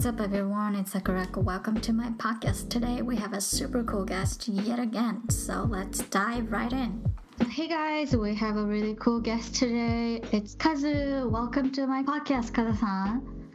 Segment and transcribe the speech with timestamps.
[0.00, 0.76] What's up, everyone?
[0.76, 1.44] It's Sakurako.
[1.44, 2.70] Welcome to my podcast.
[2.70, 7.04] Today we have a super cool guest yet again, so let's dive right in.
[7.50, 10.22] Hey guys, we have a really cool guest today.
[10.32, 11.28] It's Kazu.
[11.28, 13.50] Welcome to my podcast, Kazu-san.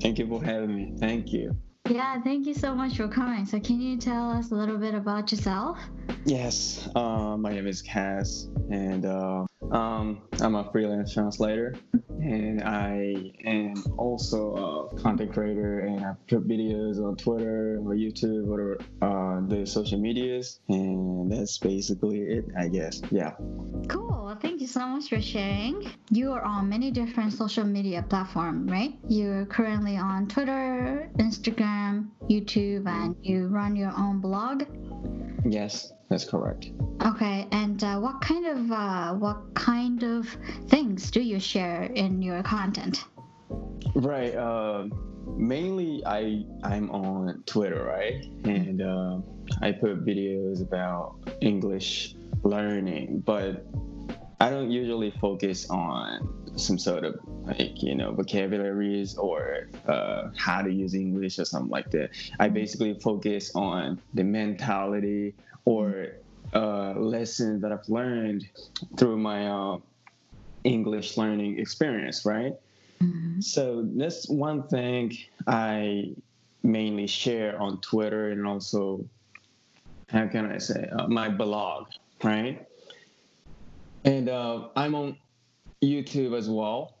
[0.00, 0.92] Thank you for having me.
[1.00, 1.56] Thank you.
[1.90, 3.44] Yeah, thank you so much for coming.
[3.44, 5.80] So, can you tell us a little bit about yourself?
[6.24, 11.74] Yes, uh, my name is Kaz, and uh, um, I'm a freelance translator,
[12.20, 18.48] and I am also a content creator, and I put videos on Twitter or YouTube
[18.48, 23.02] or uh, the social medias, and that's basically it, I guess.
[23.10, 23.32] Yeah.
[23.88, 24.36] Cool.
[24.40, 25.90] Thank you so much for sharing.
[26.10, 28.94] You are on many different social media platforms, right?
[29.08, 34.64] You're currently on Twitter, Instagram, YouTube, and you run your own blog.
[35.44, 36.70] Yes, that's correct.
[37.04, 40.26] Okay, and uh, what kind of uh, what kind of
[40.68, 43.04] things do you share in your content?
[43.94, 44.34] Right.
[44.34, 44.88] Uh,
[45.36, 49.18] mainly, I I'm on Twitter, right, and uh,
[49.62, 53.64] I put videos about English learning, but
[54.40, 60.62] I don't usually focus on some sort of like you know vocabularies or uh, how
[60.62, 62.10] to use English or something like that.
[62.38, 66.12] I basically focus on the mentality or
[66.54, 68.48] uh, lessons that I've learned
[68.96, 69.78] through my uh,
[70.64, 72.54] English learning experience, right?
[73.02, 73.40] Mm-hmm.
[73.40, 76.14] So that's one thing I
[76.62, 79.04] mainly share on Twitter and also
[80.08, 81.88] how can I say uh, my blog,
[82.22, 82.66] right?
[84.04, 85.16] And uh, I'm on
[85.82, 86.94] YouTube as well,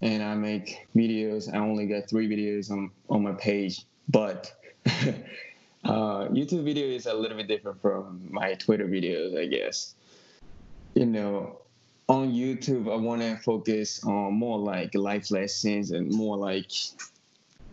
[0.00, 1.52] and I make videos.
[1.52, 4.52] I only got three videos on on my page, but
[4.86, 9.94] uh, YouTube video is a little bit different from my Twitter videos, I guess.
[10.94, 11.58] You know,
[12.08, 16.70] on YouTube, I want to focus on more like life lessons and more like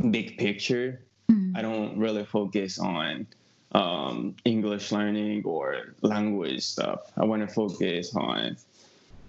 [0.10, 1.02] big picture.
[1.30, 1.58] Mm.
[1.58, 3.28] I don't really focus on
[3.74, 7.12] um, English learning or language stuff.
[7.18, 8.58] I want to focus on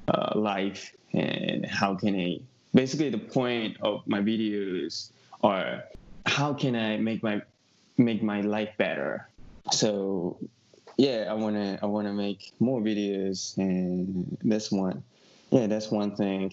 [0.09, 2.41] uh, life and how can I.
[2.75, 5.11] Basically, the point of my videos
[5.43, 5.85] are
[6.27, 7.43] how can I make my
[7.99, 9.29] make my life better.
[9.71, 10.39] So
[10.97, 15.03] yeah, I wanna I wanna make more videos, and that's one.
[15.51, 16.51] Yeah, that's one thing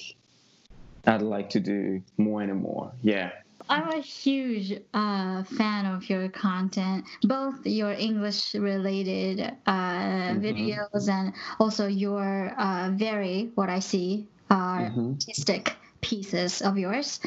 [1.06, 2.92] I'd like to do more and more.
[3.02, 3.32] Yeah.
[3.70, 10.42] I'm a huge uh, fan of your content, both your English related uh, mm-hmm.
[10.42, 15.12] videos and also your uh, very, what I see, are mm-hmm.
[15.12, 17.20] artistic pieces of yours.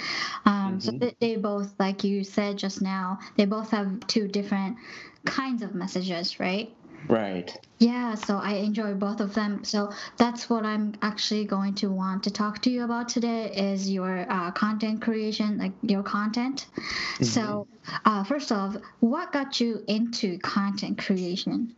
[0.44, 0.78] Um, mm-hmm.
[0.80, 4.76] So they, they both, like you said just now, they both have two different
[5.24, 6.74] kinds of messages, right?
[7.08, 7.56] Right.
[7.78, 9.64] Yeah, so I enjoy both of them.
[9.64, 13.90] So that's what I'm actually going to want to talk to you about today is
[13.90, 16.66] your uh, content creation, like your content.
[16.74, 17.24] Mm-hmm.
[17.24, 17.66] So
[18.04, 21.74] uh, first off, what got you into content creation?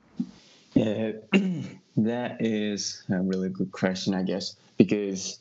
[0.74, 1.12] Yeah,
[1.96, 5.38] that is a really good question, I guess, because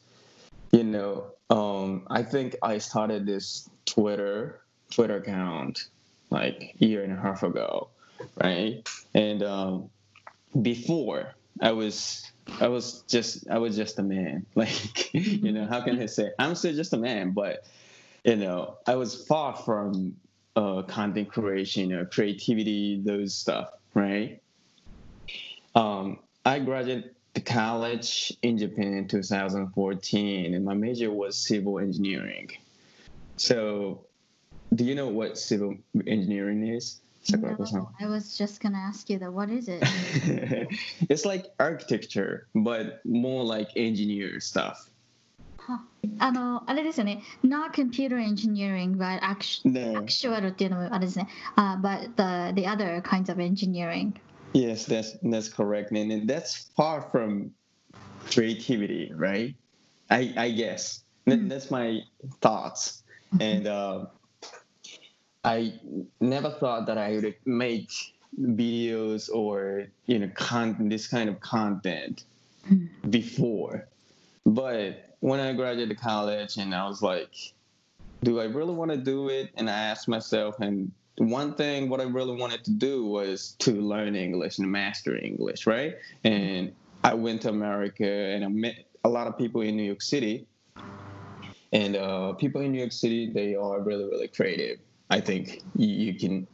[0.72, 5.88] you know, um, I think I started this Twitter Twitter account
[6.30, 7.90] like a year and a half ago
[8.42, 8.88] right?
[9.14, 9.90] And um,
[10.62, 14.46] before I was I was just I was just a man.
[14.56, 17.66] Like you know, how can I say I'm still just a man, but
[18.24, 20.16] you know, I was far from
[20.56, 24.42] uh, content creation or creativity, those stuff, right?
[25.76, 32.52] Um, I graduated the college in Japan in 2014, and my major was civil engineering.
[33.38, 34.06] So,
[34.74, 37.02] do you know what civil engineering is?
[37.31, 39.33] No, I was just gonna ask you that.
[39.33, 39.83] What is it?
[41.11, 44.89] it's like architecture, but more like engineer stuff.
[45.59, 45.79] Huh.
[46.21, 47.23] あのあれですよね。
[47.45, 50.01] Not computer engineering, but actual, no.
[50.01, 51.29] actual っていうのもあれですね。
[51.56, 54.15] Uh, but the the other kinds of engineering.
[54.55, 57.50] Yes, that's that's correct, and, and that's far from
[58.31, 59.55] creativity, right?
[60.09, 61.49] I I guess mm.
[61.49, 62.00] that's my
[62.41, 63.03] thoughts,
[63.38, 63.67] and.
[63.67, 64.06] Uh,
[65.44, 65.74] I
[66.22, 67.92] never thought that I would make
[68.42, 72.24] videos or you know con- this kind of content
[72.68, 72.86] hmm.
[73.10, 73.88] before.
[74.45, 77.34] But when I graduated college and I was like,
[78.24, 79.51] do I really want to do it?
[79.56, 83.72] And I asked myself, and one thing what I really wanted to do was to
[83.72, 85.95] learn English and master English, right?
[86.24, 86.74] And
[87.04, 90.48] I went to America and I met a lot of people in New York City.
[91.72, 94.80] And uh, people in New York City, they are really, really creative
[95.10, 96.48] I think you, can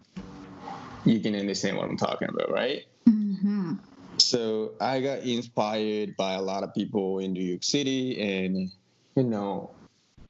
[1.06, 2.86] you can understand what I'm talking about, right?
[3.08, 3.76] Mm-hmm.
[4.18, 8.70] So I got inspired by a lot of people in New York City, and
[9.16, 9.72] you know,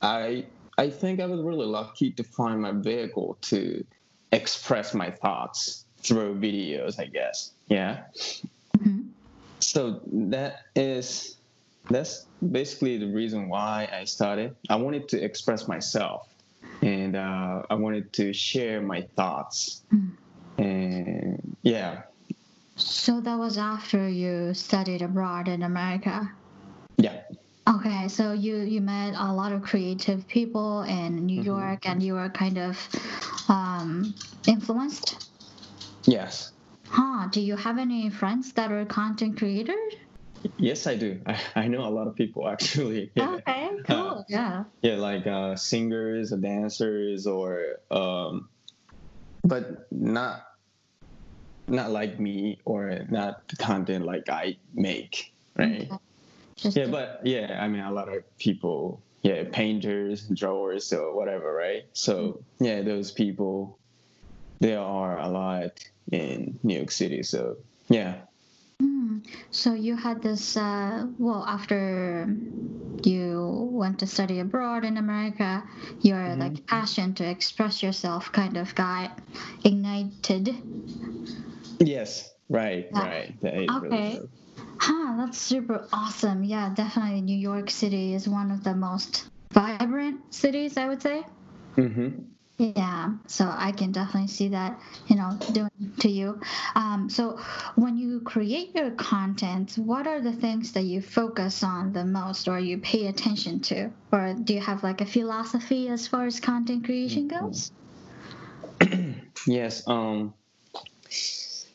[0.01, 0.45] I
[0.77, 3.83] I think I was really lucky to find my vehicle to
[4.31, 7.51] express my thoughts through videos, I guess.
[7.67, 8.03] Yeah.
[8.77, 9.09] Mm-hmm.
[9.59, 11.35] So that is
[11.89, 14.55] that's basically the reason why I started.
[14.69, 16.29] I wanted to express myself,
[16.81, 19.83] and uh, I wanted to share my thoughts.
[19.93, 20.11] Mm.
[20.57, 22.03] And yeah.
[22.75, 26.31] So that was after you studied abroad in America.
[26.97, 27.21] Yeah.
[27.67, 31.45] Okay, so you you met a lot of creative people in New mm-hmm.
[31.45, 32.89] York, and you were kind of
[33.47, 34.13] um,
[34.47, 35.29] influenced.
[36.05, 36.51] Yes.
[36.87, 37.27] Huh?
[37.31, 39.93] Do you have any friends that are content creators?
[40.57, 41.19] Yes, I do.
[41.25, 43.11] I, I know a lot of people actually.
[43.15, 43.35] Yeah.
[43.35, 43.95] Okay, cool.
[43.95, 44.63] Uh, yeah.
[44.81, 48.49] Yeah, like uh, singers, or dancers, or um,
[49.43, 50.45] but not
[51.67, 55.81] not like me or not the content like I make, right?
[55.81, 55.97] Okay.
[56.55, 61.53] Just yeah, but yeah, I mean, a lot of people, yeah, painters, drawers, or whatever,
[61.53, 61.85] right?
[61.93, 62.65] So mm-hmm.
[62.65, 63.77] yeah, those people,
[64.59, 65.79] there are a lot
[66.11, 67.23] in New York City.
[67.23, 67.57] So
[67.89, 68.15] yeah.
[68.81, 69.25] Mm.
[69.51, 72.35] So you had this, uh, well, after
[73.03, 75.63] you went to study abroad in America,
[76.01, 76.41] your mm-hmm.
[76.41, 79.19] like passion to express yourself kind of got
[79.63, 80.55] ignited.
[81.79, 82.99] Yes, right, yeah.
[82.99, 83.35] right.
[83.43, 83.69] okay.
[83.81, 84.29] Really
[84.81, 86.43] Huh, that's super awesome.
[86.43, 91.25] Yeah, definitely New York City is one of the most vibrant cities, I would say.
[91.75, 92.21] Mm-hmm.
[92.59, 94.77] Yeah, so I can definitely see that,
[95.07, 96.41] you know, doing to you.
[96.75, 97.39] Um, so
[97.75, 102.49] when you create your content, what are the things that you focus on the most
[102.49, 103.89] or you pay attention to?
[104.11, 107.45] Or do you have like a philosophy as far as content creation mm-hmm.
[107.45, 107.71] goes?
[109.47, 109.87] yes.
[109.87, 110.33] Um,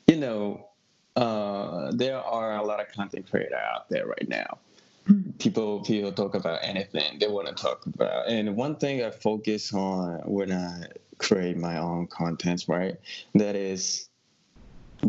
[0.06, 0.68] you know,
[1.16, 4.58] uh, there are a lot of content creator out there right now.
[5.06, 5.30] Hmm.
[5.38, 9.72] People people talk about anything they want to talk about, and one thing I focus
[9.74, 10.86] on when I
[11.18, 12.96] create my own contents, right?
[13.34, 14.08] That is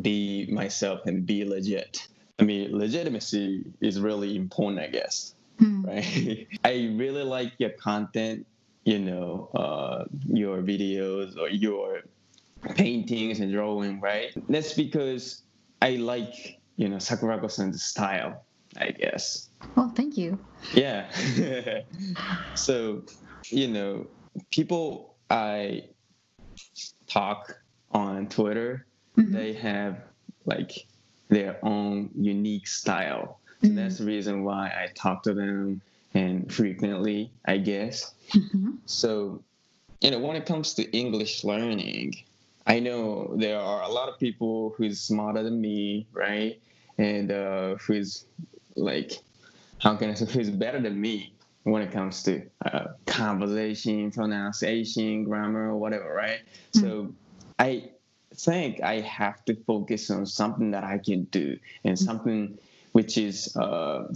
[0.02, 2.08] be myself and be legit.
[2.40, 5.34] I mean, legitimacy is really important, I guess.
[5.62, 5.86] Mm.
[5.88, 6.48] Right?
[6.66, 8.46] I really like your content,
[8.84, 12.02] you know, uh, your videos or your
[12.76, 14.32] paintings and drawing, right?
[14.50, 15.44] That's because
[15.82, 18.44] I like you know Sakurako-san's style,
[18.78, 19.50] I guess.
[19.76, 20.40] Well, thank you.
[20.74, 21.10] Yeah.
[22.56, 23.04] so,
[23.50, 24.08] you know,
[24.52, 25.86] people I
[27.08, 27.58] talk
[27.92, 28.86] on Twitter,
[29.18, 29.34] mm-hmm.
[29.34, 30.02] they have
[30.46, 30.86] like
[31.30, 33.40] their own unique style.
[33.62, 33.76] So mm-hmm.
[33.78, 35.82] that's the reason why I talk to them
[36.14, 38.14] and frequently, I guess.
[38.32, 38.72] Mm-hmm.
[38.86, 39.44] So,
[40.02, 42.16] you know, when it comes to English learning,
[42.68, 46.60] I know there are a lot of people who's smarter than me, right?
[46.98, 48.26] And uh, who's
[48.76, 49.20] like,
[49.86, 55.24] how can I say, who's better than me when it comes to uh, conversation, pronunciation,
[55.26, 56.40] grammar, whatever, right?
[56.74, 56.80] Mm-hmm.
[56.80, 57.14] So
[57.60, 57.92] I
[58.34, 62.04] think I have to focus on something that I can do and mm-hmm.
[62.04, 62.58] something
[62.94, 64.08] which is uh,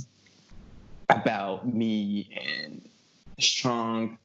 [1.08, 2.30] about me
[2.66, 2.90] and
[3.40, 4.18] strong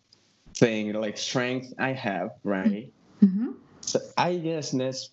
[0.57, 2.91] thing, like strength I have, right?
[3.23, 3.51] Mm-hmm.
[3.83, 5.11] So I guess that's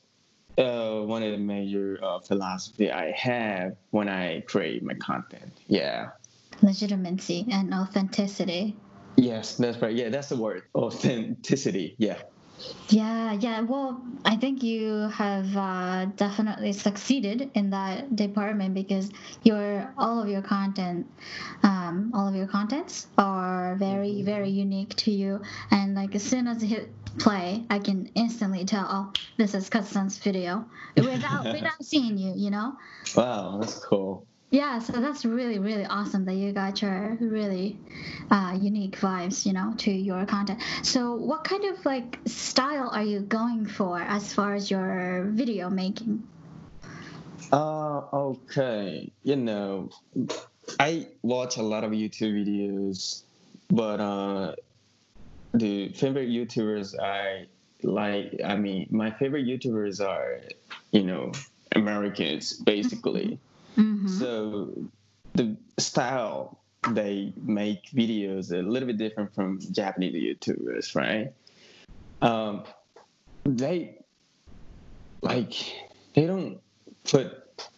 [0.58, 5.52] uh, one of the major uh, philosophy I have when I create my content.
[5.68, 6.12] Yeah.
[6.62, 8.76] Legitimacy and authenticity.
[9.18, 9.96] Yes, that's right.
[9.96, 10.64] Yeah, that's the word.
[10.76, 11.96] Authenticity.
[11.98, 12.22] Yeah.
[12.90, 13.62] Yeah, yeah.
[13.62, 19.10] Well, I think you have uh, definitely succeeded in that department because
[19.44, 21.08] your all of your content,
[21.64, 24.26] um, all of your contents are very, mm-hmm.
[24.26, 25.42] very unique to you.
[25.72, 29.70] And like as soon as you hit play, I can instantly tell, oh, this is
[29.70, 30.66] Kazusan's video
[30.98, 32.34] without without seeing you.
[32.36, 32.78] You know.
[33.16, 34.28] Wow, that's cool.
[34.52, 37.80] Yeah, so that's really, really awesome that you got your really
[38.30, 40.60] uh, unique vibes, you know, to your content.
[40.84, 45.70] So, what kind of like style are you going for as far as your video
[45.70, 46.28] making?
[47.54, 49.10] Uh, okay.
[49.24, 49.90] You know,
[50.78, 53.24] I watch a lot of YouTube videos,
[53.70, 54.56] but uh,
[55.54, 57.48] the favorite YouTubers I
[57.84, 60.42] like, I mean, my favorite YouTubers are,
[60.92, 61.32] you know,
[61.74, 63.40] Americans, basically.
[63.78, 64.20] Mm-hmm Mm-hmm.
[64.20, 64.74] So
[65.34, 66.60] the style
[66.90, 71.32] they make videos a little bit different from Japanese YouTubers, right?
[72.22, 72.64] Um,
[73.46, 74.00] they
[75.22, 75.54] like
[76.16, 76.60] they don't
[77.04, 77.70] put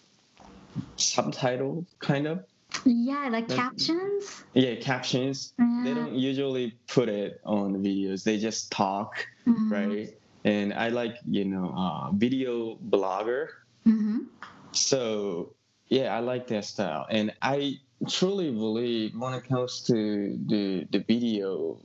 [0.95, 2.45] subtitles, kind of.
[2.85, 4.43] Yeah, like captions.
[4.53, 5.53] Yeah, captions.
[5.59, 5.83] Mm-hmm.
[5.83, 8.23] They don't usually put it on the videos.
[8.23, 9.71] They just talk, mm-hmm.
[9.71, 10.17] right?
[10.45, 13.47] And I like you know uh, video blogger.
[13.85, 14.19] Mm-hmm.
[14.71, 15.53] So
[15.93, 17.77] yeah, I like that style, and I
[18.09, 21.77] truly believe when it comes to the the video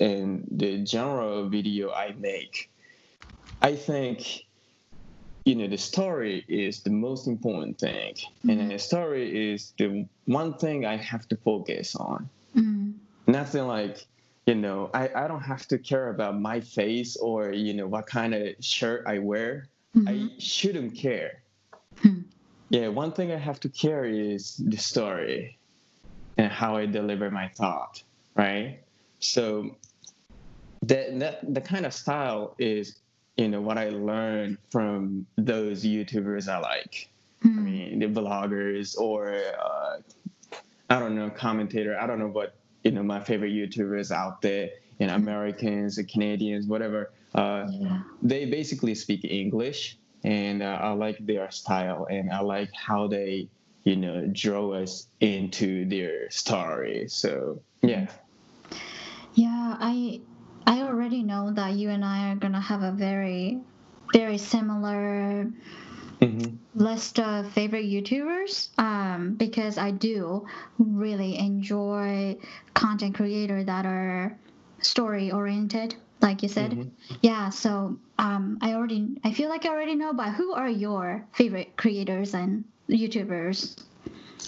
[0.00, 2.68] and the genre of video I make,
[3.62, 4.46] I think
[5.44, 8.50] you know the story is the most important thing mm-hmm.
[8.50, 12.92] and the story is the one thing i have to focus on mm-hmm.
[13.26, 14.06] nothing like
[14.46, 18.06] you know I, I don't have to care about my face or you know what
[18.06, 19.66] kind of shirt i wear
[19.96, 20.08] mm-hmm.
[20.08, 21.42] i shouldn't care
[22.02, 22.20] hmm.
[22.72, 25.56] Yeah one thing i have to carry is the story
[26.36, 28.02] and how i deliver my thought
[28.34, 28.80] right
[29.20, 29.76] so
[30.82, 32.96] that, that the kind of style is
[33.36, 37.08] you know what I learned from those YouTubers I like.
[37.44, 37.46] Mm.
[37.46, 37.64] I hmm.
[37.64, 39.98] mean, the vloggers or uh,
[40.90, 41.98] I don't know commentator.
[41.98, 44.70] I don't know what you know my favorite YouTubers out there.
[44.98, 47.10] You know, Americans, Canadians, whatever.
[47.34, 48.02] Uh, yeah.
[48.22, 53.48] They basically speak English, and uh, I like their style, and I like how they
[53.84, 57.08] you know draw us into their story.
[57.08, 58.06] So yeah.
[59.34, 60.20] Yeah, I
[60.66, 63.60] I already know that you and I are gonna have a very,
[64.12, 65.50] very similar
[66.20, 66.56] mm-hmm.
[66.74, 68.68] list of favorite YouTubers.
[68.78, 70.46] Um, because I do
[70.78, 72.36] really enjoy
[72.74, 74.38] content creators that are
[74.80, 76.72] story oriented, like you said.
[76.72, 77.14] Mm-hmm.
[77.20, 77.50] Yeah.
[77.50, 80.12] So um, I already, I feel like I already know.
[80.12, 83.82] But who are your favorite creators and YouTubers?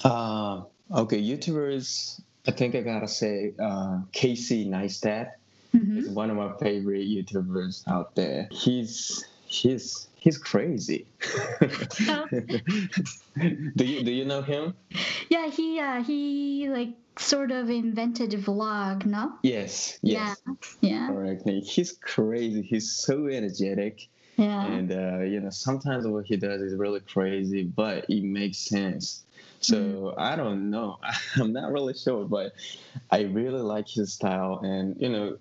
[0.04, 0.62] Uh,
[0.94, 2.20] okay, YouTubers.
[2.46, 5.32] I think I gotta say uh, Casey Neistat.
[5.74, 5.96] Mm-hmm.
[5.96, 8.48] He's one of my favorite YouTubers out there.
[8.52, 11.06] He's he's he's crazy.
[13.76, 14.74] do you do you know him?
[15.28, 19.34] Yeah, he uh, he like sort of invented vlog, no?
[19.42, 19.98] Yes.
[20.02, 20.40] Yes.
[20.46, 20.54] Yeah.
[20.80, 21.08] Yeah.
[21.08, 21.60] Correctly.
[21.60, 22.62] He's crazy.
[22.62, 24.08] He's so energetic.
[24.36, 24.64] Yeah.
[24.64, 29.24] And uh, you know, sometimes what he does is really crazy, but it makes sense.
[29.60, 30.20] So mm-hmm.
[30.20, 30.98] I don't know.
[31.36, 32.54] I'm not really sure, but
[33.10, 34.60] I really like his style.
[34.62, 35.36] And you know,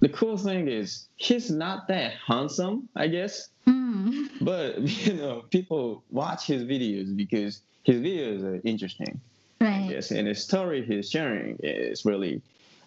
[0.00, 3.48] the cool thing is he's not that handsome, I guess.
[3.88, 4.28] Mm.
[4.40, 9.20] But you know, people watch his videos because his videos are interesting.
[9.60, 9.90] Right.
[9.90, 12.42] Yes, and the story he's sharing is really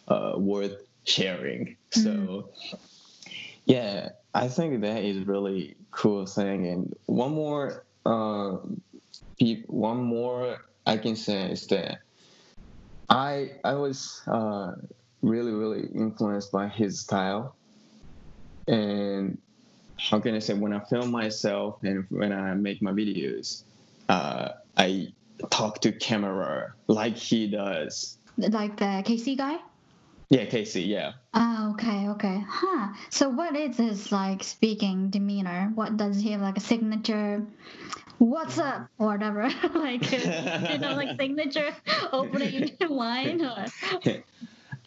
[0.07, 1.75] uh, worth sharing.
[1.91, 2.03] Mm.
[2.03, 2.49] So
[3.65, 6.67] yeah, I think that is really cool thing.
[6.67, 8.57] And one more, uh,
[9.67, 11.99] one more I can say is that
[13.09, 14.73] I I was uh,
[15.21, 17.55] really, really influenced by his style.
[18.67, 19.37] And
[20.01, 23.63] how can I say, when I film myself and when I make my videos,
[24.09, 25.13] uh, I
[25.51, 28.17] talk to camera like he does.
[28.37, 29.57] Like the Casey guy?
[30.29, 31.13] Yeah, Casey, yeah.
[31.33, 32.43] Oh, okay, okay.
[32.47, 32.93] Huh.
[33.09, 35.71] So what is his like speaking demeanor?
[35.75, 37.45] What does he have like a signature
[38.17, 41.75] what's up or whatever like you know like signature
[42.13, 43.65] opening line or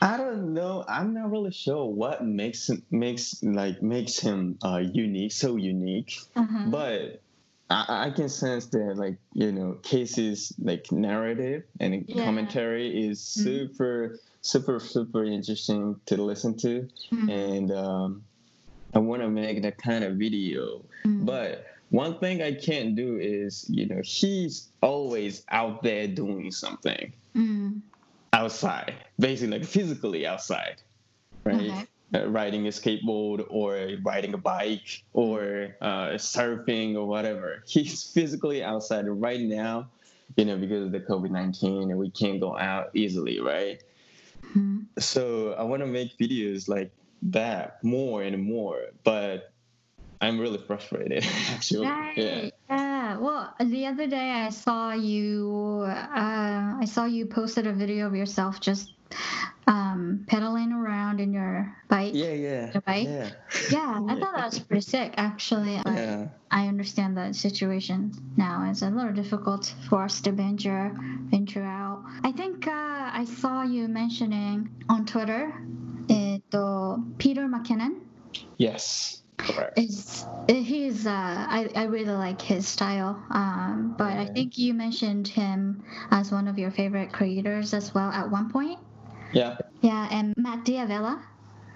[0.00, 0.84] I don't know.
[0.88, 6.18] I'm not really sure what makes him makes like makes him uh, unique, so unique.
[6.34, 6.64] Uh-huh.
[6.66, 7.22] But
[7.70, 12.24] I, I, can sense that like you know Casey's like narrative and yeah.
[12.24, 13.44] commentary is mm-hmm.
[13.44, 14.16] super mm-hmm.
[14.42, 17.30] super super interesting to listen to, mm-hmm.
[17.30, 18.24] and um,
[18.94, 20.84] I want to make that kind of video.
[21.04, 21.24] Mm-hmm.
[21.24, 27.12] But one thing I can't do is you know he's always out there doing something.
[27.36, 27.80] Mm
[28.34, 30.82] outside, basically like physically outside,
[31.44, 31.70] right?
[31.70, 31.86] Okay.
[32.14, 37.62] Uh, riding a skateboard or riding a bike or uh, surfing or whatever.
[37.66, 39.88] He's physically outside right now,
[40.36, 43.82] you know, because of the COVID 19 and we can't go out easily, right?
[44.48, 44.80] Mm-hmm.
[44.98, 49.53] So I want to make videos like that more and more, but
[50.20, 51.86] I'm really frustrated actually.
[51.86, 52.16] Right.
[52.16, 52.50] Yeah.
[52.70, 53.16] yeah.
[53.18, 55.84] Well, the other day I saw you.
[55.86, 58.92] Uh, I saw you posted a video of yourself just
[59.66, 62.12] um, pedaling around in your bike.
[62.14, 62.72] Yeah, yeah.
[62.72, 63.06] Your bike.
[63.06, 63.30] Yeah.
[63.70, 65.14] Yeah, I thought that was pretty sick.
[65.16, 66.28] Actually, yeah.
[66.50, 68.68] I, I understand the situation now.
[68.70, 70.92] It's a little difficult for us to venture
[71.30, 72.02] venture out.
[72.22, 75.52] I think uh, I saw you mentioning on Twitter,
[76.08, 78.00] it, uh, Peter McKinnon.
[78.58, 79.23] Yes.
[79.36, 79.78] Correct.
[79.78, 83.22] Is he's uh, I I really like his style.
[83.30, 88.10] Um, but I think you mentioned him as one of your favorite creators as well
[88.10, 88.78] at one point.
[89.32, 89.56] Yeah.
[89.80, 91.20] Yeah, and Matt D'Avella.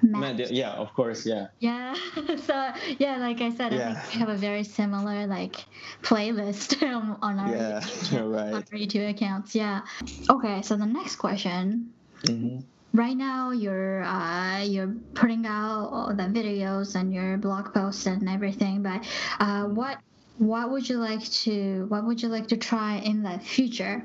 [0.01, 1.49] Matt, Matt yeah, of course, yeah.
[1.59, 1.95] Yeah.
[2.47, 3.91] so yeah, like I said, yeah.
[3.91, 5.57] I think we have a very similar like
[6.03, 6.81] playlist
[7.23, 8.55] on our yeah, YouTube, right.
[8.55, 9.55] on our YouTube accounts.
[9.55, 9.83] Yeah.
[10.31, 11.93] Okay, so the next question.
[12.23, 12.61] Mm-hmm
[12.95, 18.29] right now you're uh, you're putting out all the videos and your blog posts and
[18.29, 19.05] everything but
[19.41, 19.99] uh, what
[20.39, 24.03] what would you like to what would you like to try in the future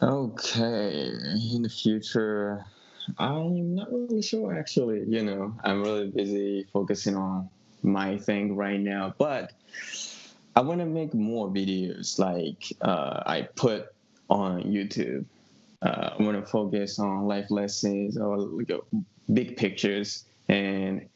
[0.00, 1.12] okay
[1.52, 2.64] in the future
[3.18, 5.04] I'm not really sure actually.
[5.08, 7.48] You know, I'm really busy focusing on
[7.82, 9.52] my thing right now, but
[10.56, 13.86] I want to make more videos like uh, I put
[14.28, 15.24] on YouTube.
[15.80, 18.78] Uh, I want to focus on life lessons or like, uh,
[19.32, 20.24] big pictures.
[20.48, 21.08] And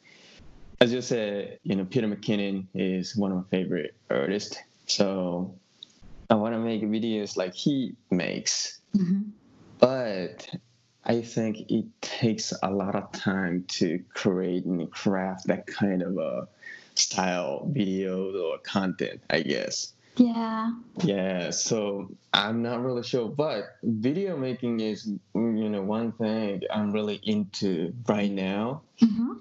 [0.80, 4.58] as you said, you know, Peter McKinnon is one of my favorite artists.
[4.86, 5.54] So
[6.30, 8.78] I want to make videos like he makes.
[8.94, 9.30] Mhm.
[9.78, 10.48] But
[11.04, 16.16] I think it takes a lot of time to create and craft that kind of
[16.18, 16.46] a
[16.94, 19.92] style videos or content, I guess.
[20.16, 20.72] Yeah.
[21.02, 26.92] Yeah, so I'm not really sure, but video making is you know one thing I'm
[26.92, 28.82] really into right now.
[29.00, 29.40] Mhm.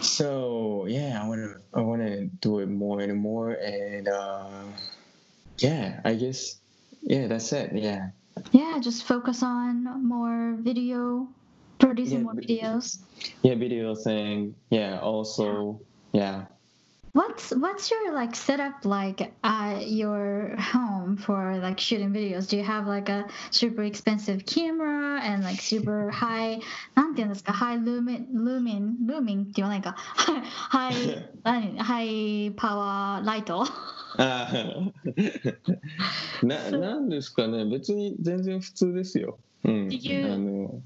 [0.00, 4.64] So yeah, I wanna I wanna do it more and more, and uh,
[5.58, 6.60] yeah, I guess
[7.02, 7.72] yeah, that's it.
[7.74, 8.10] Yeah,
[8.52, 11.28] Yeah, just focus on more video,
[11.78, 12.98] producing Yeah, more videos.
[13.42, 14.54] yeah, video thing.
[14.70, 15.80] Yeah, also
[16.12, 16.44] yeah.
[17.13, 22.47] What's what's your like setup like at your home for like shooting videos?
[22.47, 26.61] Do you have like a super expensive camera and like super high
[26.95, 29.95] なんて言うんですか high lumen lumen lumen って言わないか
[30.69, 33.63] high 何 high power ライト
[34.17, 35.57] あー
[36.43, 39.39] ななんですかね別に全然普通ですよ。
[39.63, 39.87] うん。
[39.87, 40.81] Did you- あの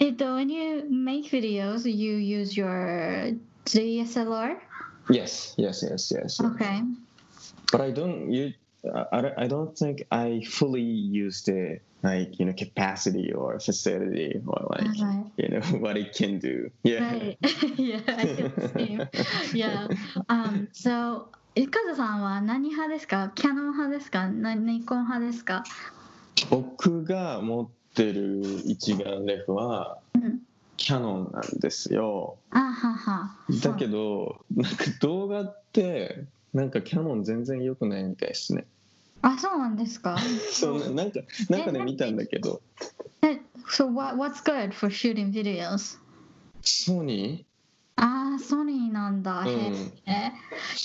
[0.00, 4.56] えっと when you make videos you use your DSLR?
[5.09, 6.39] Yes yes yes yes.
[6.39, 6.81] Okay.
[7.71, 8.53] but I don't you
[9.11, 14.67] I, I don't think I fully use the like you know capacity or facility or
[14.69, 15.25] like Right.
[15.37, 16.69] you know what it can do.
[16.83, 17.11] Yeah.
[17.11, 17.37] Right.
[17.75, 19.07] yeah, I feel the same.
[19.53, 19.87] Yeah.
[20.29, 25.63] Um, so, いかずさんは何派ですかキャノン派ですかなニコン派ですか
[26.51, 30.41] 僕が持ってる一眼レフはうん。
[30.77, 32.37] キャノンなんですよ。
[32.51, 33.35] あはは。
[33.61, 38.65] だけどなんか動画ってなんかキャノン全然良くないみたいですね。
[39.21, 40.17] あ、そうなんですか？
[40.53, 42.61] そうななんかなんかで見たんだけど
[43.23, 45.97] え So, what, what's good for shooting videos?
[46.61, 47.45] ソニ
[47.97, 49.71] ああソニーなんだ、うん、へ
[50.05, 50.31] え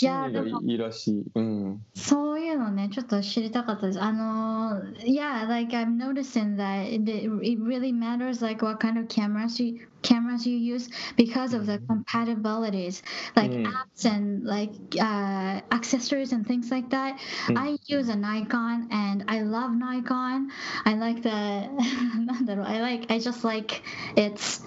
[0.01, 4.01] いやでもいいらしい、うん、そういうのねちょっと知りたかったです。
[4.01, 9.87] あの yeah like I'm noticing that it, it really matters like what kind of cameras you
[10.01, 12.01] cameras you use because of the mm-hmm.
[12.01, 13.03] compatibilities
[13.37, 13.67] like mm.
[13.67, 17.19] apps and like uh, accessories and things like that.
[17.47, 17.59] Mm.
[17.59, 20.51] i use a nikon and i love nikon.
[20.85, 21.31] I like the
[22.67, 23.83] i like i just like
[24.17, 24.63] its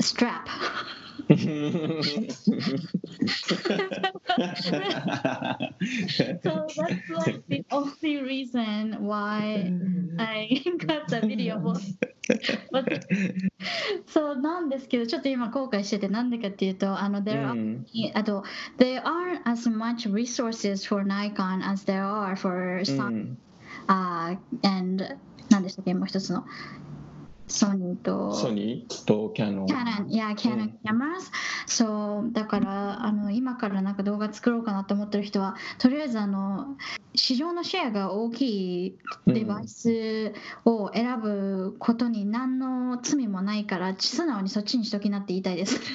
[0.00, 0.48] strap.
[6.42, 9.72] So that's like the only reason why
[10.18, 11.58] I got the video.
[12.70, 13.06] But
[14.06, 18.44] そうなんですけど、ちょっと今後悔してて、なんでかっていうと、あの、う there are ん あと
[18.78, 23.38] there aren't as much resources for Nikon as there are for う Sony、ん
[23.88, 25.18] uh, and
[25.50, 26.44] 何でしたっけもう一つの
[27.47, 29.05] ソニーとソニー？
[29.05, 29.67] とキャノン。
[29.67, 31.31] Canon, yeah, Canon cameras.
[31.65, 36.77] そうだからあの今からなんか動画作ろうかなと思ってる人はとりあえずあの
[37.13, 40.33] 市場のシェアが大きいデバイス
[40.65, 45.79] を選ぶことに何の罪もないから素直にそっちにしときなって言いたいです。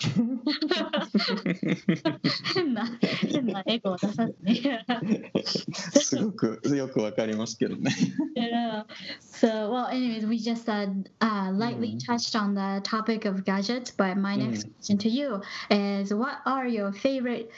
[2.55, 2.87] 変な
[3.29, 4.63] 変なエゴを出さずに。
[5.45, 7.93] すごくよくわかりますけどね。
[8.35, 8.85] Yeah.
[9.21, 10.87] So, well, anyways, we just uh,
[11.49, 12.05] uh, lightly Mm.
[12.07, 16.67] touched on the topic of gadgets, but my next question to you is what are
[16.67, 17.51] your favorite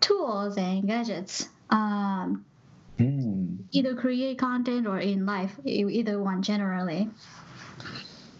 [0.00, 1.48] tools and gadgets?
[1.70, 2.44] Um,
[2.98, 3.58] うん。
[3.72, 7.08] either create content or in life, e- either one generally.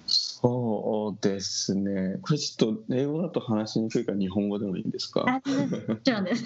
[0.06, 2.18] そうですね。
[2.22, 6.44] これちょっと英語だと話しにくいから日本語でもいいんですかあもちろんです。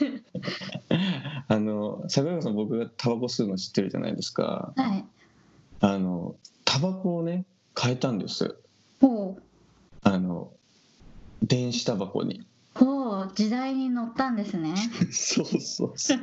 [1.48, 4.72] あの、坂上さん僕がタバコ吸うの知ってるじゃないですか。
[4.76, 5.04] はい。
[5.80, 7.44] あの、タバコをね、
[7.80, 8.56] 変えたんです。
[9.00, 9.42] ほう。
[10.02, 10.52] あの、
[11.42, 12.44] 電子タバコに。
[12.74, 14.74] ほう、時代に乗ったんですね。
[15.12, 16.18] そうそうそう。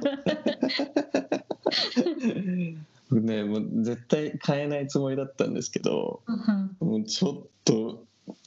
[3.20, 8.06] ね、もう絶対変えないつもりだったんですけど、うんもうちょっと、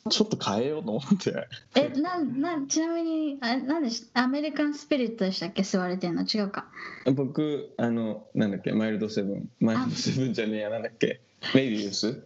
[0.09, 1.49] ちょっと変えようと思って。
[1.75, 6.67] え、なん、なん、ちなみに、あ、なんでし、アメリカンスピリットでしたっけ、吸われてんの、違うか。
[7.15, 9.51] 僕、あの、なんだっけ、マイルドセブン。
[9.61, 11.21] マイルドセブンじゃねえや、なんだっけ？
[11.55, 12.23] メビウス？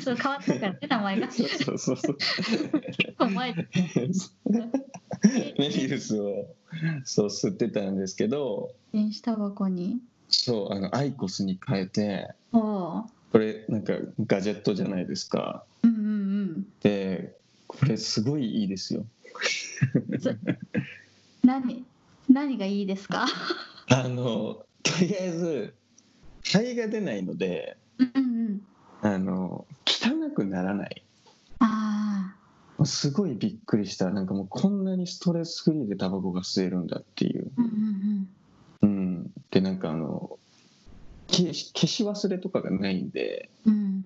[0.00, 1.30] そう、変わったからね、名前が。
[1.30, 2.16] そうそうそうそう。
[2.16, 3.66] 結構前で
[4.14, 4.34] す。
[5.58, 6.46] メビウスを
[7.04, 9.98] そう吸ってたんですけど電子タバコに？
[10.28, 13.94] そうあのアイコスに変えてほこれなんか
[14.26, 15.88] ガジェットじゃないですかう。
[15.88, 16.08] うんうんう
[16.60, 19.04] んでこれすごいいいですよ
[21.44, 21.84] 何
[22.28, 23.26] 何がいいですか？
[23.88, 25.74] あのとりあえず
[26.42, 27.76] 肺が出ないので
[29.02, 31.02] あの汚くならない。
[31.58, 32.34] あ
[32.84, 34.10] すごいびっくりした。
[34.10, 37.50] なんかもうこんなにストレスフリーでタバコが吸えるんだっていう。
[37.58, 38.28] あうん
[38.82, 38.88] うん。
[38.88, 39.30] うん。
[39.50, 40.38] でなんかあの
[41.28, 44.04] 消し消し忘れとかがないんでうんうん。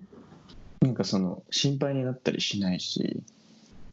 [0.81, 3.21] なんかその心配になったりしないし。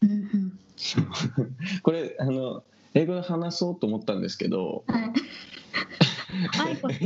[0.03, 0.59] うんうん。
[1.83, 2.65] これあの
[2.95, 5.13] 英語で話そうと思ったんですけどはい
[6.61, 6.99] アイコス。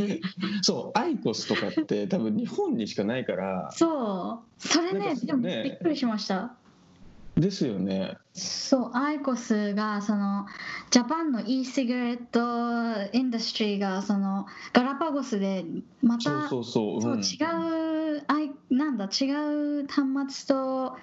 [0.62, 3.70] そうアイコスとかって多分日本にしかないから。
[3.72, 4.68] そう。
[4.68, 6.54] それねなんかでもねびっくりしました。
[7.36, 8.16] ですよね。
[8.32, 10.46] そうアイコスがその
[10.90, 15.64] ジャパンの e シガレットインダストリーがそのガラパゴスで
[16.02, 19.30] またそうそうそう、そううん、違うアイなんだ違
[19.82, 20.96] う端末と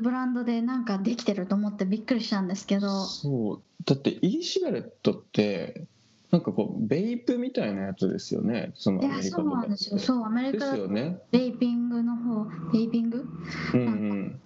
[0.00, 3.04] ブランドでなんかできてると思ってびっくりしたんですけど。
[3.04, 3.62] そう。
[3.84, 5.84] だって e シガレットって
[6.30, 8.72] なんかこうベイプみたいなやつですよね。
[8.74, 9.62] そのアメリカとかって。
[9.62, 9.98] なんですよ。
[9.98, 11.20] そうアメリでカだとすよね。
[11.32, 13.26] ベイピングの方ベイピング？
[13.74, 14.40] うんうん。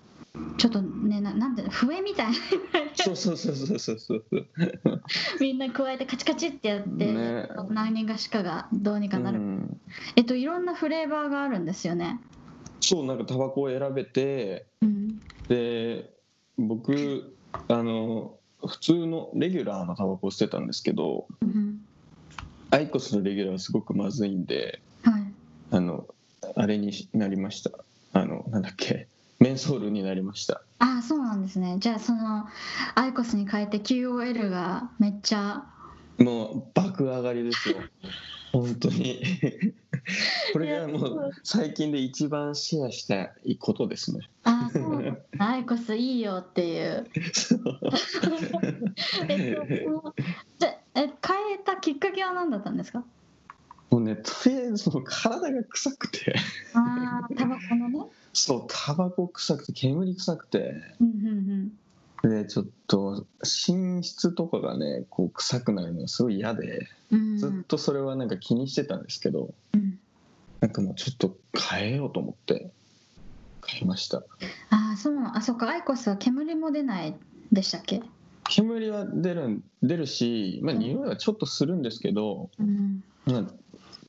[0.57, 2.35] ちょっとねななんて笛みたいな。
[2.95, 4.25] そうそうそうそうそうそう。
[5.41, 7.49] みんな加えてカチカチってやって、ね。
[7.69, 9.81] 何がしかがどうにかなる、うん。
[10.17, 12.19] えっといろんなフレーバーがあるんですよね。
[12.81, 15.21] そうなんかタバコを選べてうん。
[15.49, 16.11] で
[16.57, 17.37] 僕
[17.69, 21.81] あの普通のレギュラーのタバコを捨てたんですけどうん。
[22.71, 25.23] アイコスのレギュラーはすごくまずいんではい。
[25.71, 26.07] あの
[26.57, 27.71] あれになりました。
[28.13, 29.09] あのなんだっけ
[29.41, 30.63] メンソールになりました。
[30.79, 31.77] あそうなんですね。
[31.79, 32.47] じゃあその
[32.95, 35.65] アイコスに変えて QOL がめっちゃ
[36.19, 37.77] もう爆上がりですよ。
[38.53, 39.21] 本当に
[40.53, 44.29] これがもう最近で一番シェアしたいことですね。
[44.45, 45.23] あそう。
[45.39, 47.07] アイコスいいよっていう。
[49.29, 50.15] えっと
[50.59, 51.13] じゃえ変え
[51.65, 53.05] たきっかけは何だったんですか？
[53.91, 56.35] もうねとりあえず体が臭くて。
[56.75, 58.01] ああタバコのね。
[58.33, 60.75] そうタバコ臭くて煙臭くて。
[61.01, 61.73] うんうん
[62.29, 63.27] でちょっと
[63.69, 67.39] 寝室とかがねこう臭くなるのがすごい嫌でうん。
[67.39, 69.99] ずっとそれはなんか気にしてたんですけどうん。
[70.61, 71.37] なんかもうちょっと
[71.71, 72.71] 変えようと思って
[73.67, 74.19] 変えました。
[74.71, 77.15] ああそうあそっかアイコスは煙も出ない
[77.53, 78.03] でしたっけ？
[78.49, 83.03] 煙は出るん出るし、まあ、匂いはちょっとするんですけど、うん。
[83.27, 83.45] まあ、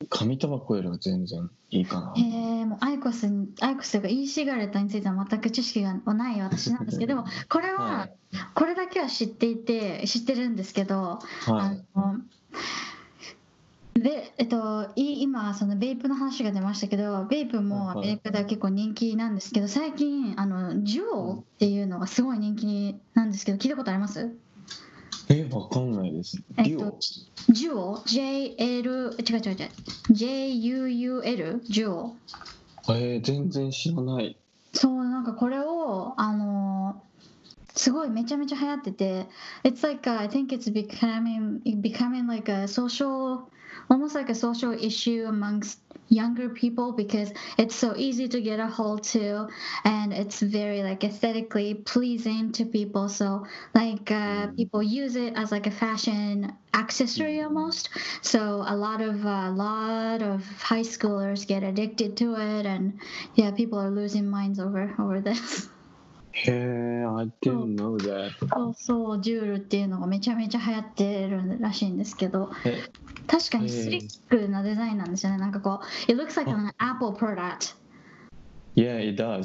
[0.08, 2.14] 紙タバコよりは全然いいかな。
[2.16, 8.12] へえもうアイコスにアイコスというか e シガレットについては全く知識がない私なんですけどでもこれは、はい。
[8.54, 11.84] これだけは知っていて知ってるんですけど、はい。
[11.94, 12.20] あの
[13.94, 24.36] でえっと、い今そのベイプの話が出ましたけどベイプもアメリカでは結構人気なんですけど最近あのジュオっていうのがすごい人気なんですけど聞いたことあります？
[25.28, 26.42] えわかんないです。
[26.56, 26.96] えっと
[27.50, 29.70] ジュオ？JL 違う違う違う。
[30.12, 32.16] JUUL ジュオ？
[32.88, 34.36] えー、全然知らない。
[34.72, 37.02] そうなんかこれをあの
[37.74, 39.26] すごいめちゃめちゃ流行ってて
[39.64, 43.48] It's like uh, I think it's becoming becoming like a social
[43.90, 48.66] almost like a social issue amongst younger people because it's so easy to get a
[48.66, 49.48] hold to
[49.84, 53.08] and it's very like aesthetically pleasing to people.
[53.08, 54.56] So like uh, mm.
[54.56, 57.44] people use it as like a fashion accessory mm.
[57.44, 57.88] almost.
[58.22, 62.98] So a lot of a lot of high schoolers get addicted to it and
[63.34, 65.68] yeah people are losing minds over over this
[66.36, 72.82] へえ I didn't know that そうそうジュールっていうのがめちゃめちゃ流行ってるらしいんですけどえ
[73.26, 75.38] 確かにスリックなデザインなんですよね。
[75.38, 77.74] なんかこう It looks like an Apple product
[78.76, 79.44] Yeah it does.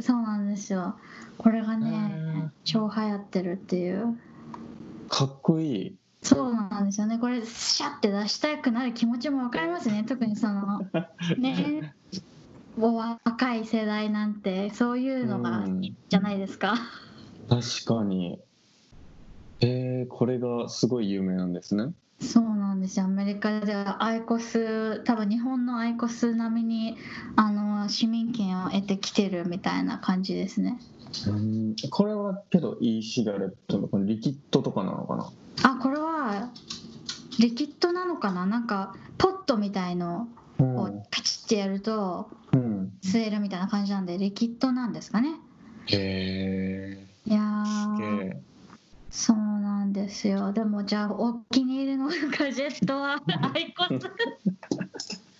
[0.00, 0.94] そうなんですよ。
[1.36, 2.48] これがへねー。
[2.64, 4.16] 超流行ってるっていう。
[5.08, 5.96] かっこいい。
[6.22, 7.18] そうなんですよね。
[7.18, 10.04] これシャッて出したくなる気持ちもわかりますね。
[10.08, 10.78] 特にその
[11.38, 11.94] ね
[12.78, 16.74] 若い世代なんてそういうのがいいんじゃないですか。
[17.48, 18.40] 確かに。
[19.60, 21.92] えー、これがすごい有名なんですね。
[22.20, 23.06] そうなんですよ。
[23.06, 26.96] アメリカではアイコス多分日本のアイコス並みに
[27.36, 30.80] あの市民権を得てきてるみたいな感じですね。
[31.26, 31.76] うん。
[31.90, 35.30] これはけど e シガレットのこのリキッドとかなのかな？
[35.64, 36.50] あこれは
[37.38, 38.46] リキッドなのかな？
[38.46, 42.92] なんかポットみたいのをカチッてやるとうん。
[43.02, 45.34] 吸えるみたいな感じなんでリキッドなんですかね。
[45.86, 47.64] へえいや
[49.10, 50.52] そうなんですよ。
[50.52, 53.20] でもじゃあお気に入りのガジェットは
[53.54, 53.90] アイコス？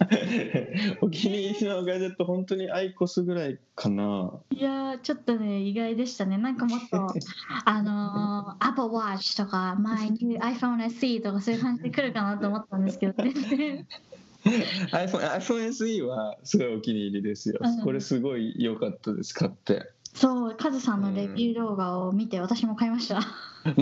[1.01, 4.31] お気に入りのガジェット本当にアイコスぐらいかな。
[4.51, 6.39] いやーちょっとね意外でしたね。
[6.39, 7.09] なんかもっと
[7.65, 13.87] あのー、Apple Watch とか My new iPhone SE とかそういう感じで来るかなと思ったんですけど全然
[14.93, 17.81] iPhone, iPhone SE はすごいお気に入りですよ、うん。
[17.83, 19.91] これすごい良かったです買って。
[20.15, 23.21] そうカズさんのレビュー動画を見て私も買いました。
[23.65, 23.73] マ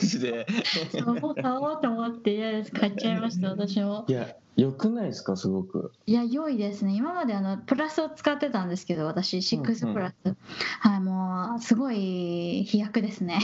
[0.00, 0.46] ジで？
[0.92, 4.04] そうもう買おうと思って買っちゃいました 私も。
[4.08, 5.92] いや良くないですかすごく？
[6.06, 6.94] いや良いですね。
[6.94, 10.36] 今まであのプラスを使ってたんですけど私うんうん6プラス、
[10.80, 13.40] はいもうすごい飛躍ですね。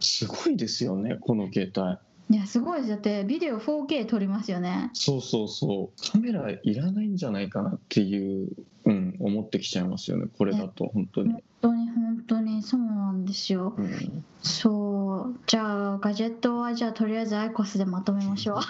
[0.00, 2.90] すごいですよねこの携帯いやすごいです。
[2.90, 4.90] だってビデオ 4K 撮りますよね。
[4.94, 6.10] そうそうそう。
[6.10, 8.48] カメラいらないんじゃないかなっていう、
[8.84, 10.26] うん、思ってきちゃいますよね。
[10.36, 13.74] これだと本当に、本当に本当にそうなんですよ。
[13.76, 15.38] うん、そう。
[15.46, 18.56] じゃあガジェットはじゃあとりあえずアイコスでまとめましょう。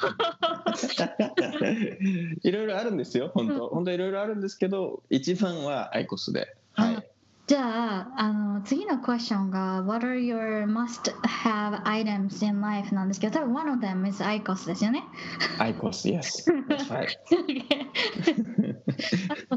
[2.42, 3.68] いろいろあるんですよ本当。
[3.68, 6.54] 本当いろいろあるんですけど一番はアイコスで。
[6.74, 7.08] はい
[7.46, 12.92] じゃああの次のクエスチョンが What are your must have items in life?
[12.92, 15.04] なんですけど多分 one of them is IQOS ですよね。
[15.58, 16.44] IQOS, yes.
[16.66, 17.16] That's right.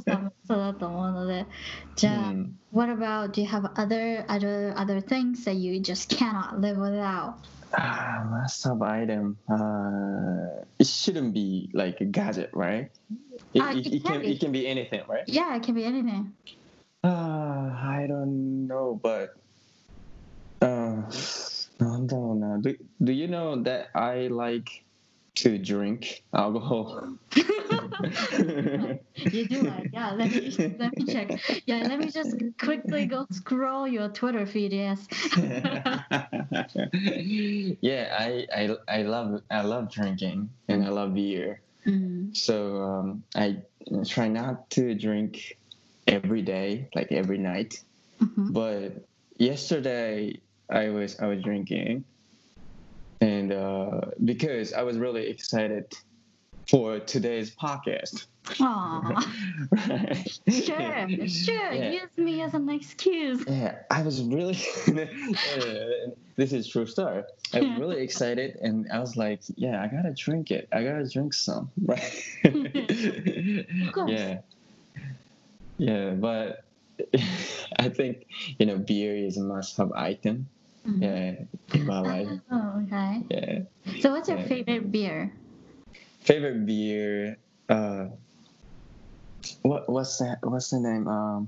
[0.06, 1.47] さんもそうだと思うので
[1.95, 2.52] じゃあ、mm.
[2.71, 7.34] What about do you have other, other, other things that you just cannot live without?
[7.73, 9.38] Ah, must have item.
[9.49, 12.91] Uh, it shouldn't be like a gadget, right?
[13.54, 14.32] It, uh, it, it, can, can be.
[14.32, 15.23] it can be anything, right?
[15.28, 16.34] Yeah, it can be anything.
[17.03, 19.35] Uh, I don't know, but
[20.62, 21.01] uh,
[21.81, 22.59] I don't know.
[22.62, 24.83] Do, do you know that I like
[25.35, 27.15] to drink alcohol?
[27.35, 27.39] you
[29.47, 30.12] do yeah.
[30.12, 31.39] Let me let me check.
[31.65, 34.73] Yeah, let me just quickly go scroll your Twitter feed.
[34.73, 35.07] Yes.
[37.81, 41.62] yeah, I, I I love I love drinking and I love beer.
[41.85, 42.33] Mm-hmm.
[42.33, 43.59] So um, I
[44.05, 45.57] try not to drink
[46.09, 47.81] every day, like every night.
[48.21, 48.51] Mhm.
[48.53, 49.05] But
[49.37, 52.03] yesterday I was I was drinking,
[53.21, 55.85] and uh, because I was really excited
[56.69, 58.27] for today's podcast.
[58.59, 59.25] Aw,
[59.71, 60.39] right.
[60.49, 61.71] sure, sure.
[61.71, 61.91] Yeah.
[61.91, 63.43] Use me as an excuse.
[63.47, 64.57] Yeah, I was really.
[66.35, 67.23] this is true story.
[67.53, 70.67] I was really excited, and I was like, "Yeah, I gotta drink it.
[70.71, 72.23] I gotta drink some." Right.
[73.93, 74.11] course.
[74.11, 74.39] Yeah.
[75.79, 76.63] Yeah, but
[77.79, 78.27] I think
[78.59, 80.47] you know beer is a must-have item.
[80.85, 81.01] Mhm.
[81.01, 82.27] Yeah, in my life.
[82.51, 83.23] Oh, okay.
[83.31, 83.59] Yeah.
[84.03, 84.47] So, what's your Yeah.
[84.47, 85.31] favorite beer?
[86.21, 87.37] Favorite beer.
[87.69, 88.11] Uh,
[89.63, 90.39] what what's that?
[90.43, 91.07] What's the name?
[91.07, 91.47] Um,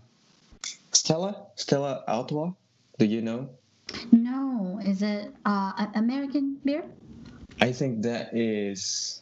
[0.91, 1.47] Stella.
[1.55, 2.53] Stella Artois.
[2.97, 3.49] Do you know?
[4.11, 6.83] No, is it uh, American beer?
[7.59, 9.21] I think that is.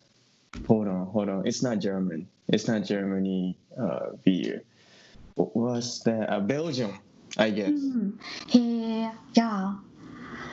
[0.68, 1.48] Hold on, hold on.
[1.48, 2.28] It's not German.
[2.48, 4.62] It's not Germany uh, beer.
[5.40, 6.30] Was that?
[6.30, 7.00] Uh, Belgium,
[7.38, 7.72] I guess.
[7.72, 8.14] Mm.
[8.48, 9.76] Hey, yeah.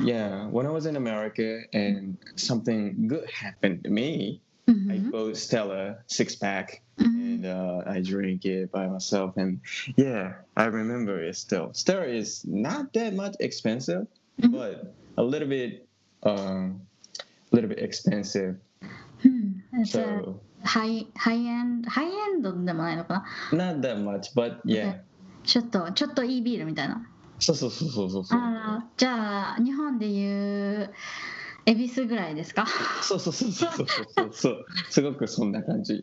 [0.01, 5.11] Yeah, when I was in America and something good happened to me, I Mhm.
[5.11, 7.05] bought Stella six pack Mhm.
[7.07, 9.37] and uh, I drink it by myself.
[9.37, 9.61] And
[9.97, 11.73] yeah, I remember it still.
[11.73, 14.07] Stella is not that much expensive,
[14.41, 14.53] Mhm.
[14.53, 15.89] but a little bit,
[16.23, 16.83] um,
[17.53, 18.57] a little bit expensive.
[19.23, 19.53] Hmm.
[19.85, 25.01] So high high end high end でもないのかな？not that much, but yeah.
[25.45, 27.07] ちょっとちょっといいビールみたいな。
[27.39, 28.39] そうそうそうそうそうそう。
[28.41, 30.91] ああ、じゃあ日本でいう
[31.67, 32.67] 恵比寿ぐらいですか？
[33.03, 34.65] そうそうそうそうそうそうそう。
[34.89, 36.03] すごくそんな感じ。